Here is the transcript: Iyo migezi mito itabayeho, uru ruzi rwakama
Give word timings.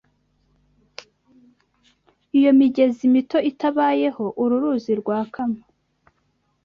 Iyo 2.37 2.51
migezi 2.59 3.03
mito 3.13 3.39
itabayeho, 3.51 4.25
uru 4.41 4.55
ruzi 4.63 4.91
rwakama 5.01 5.59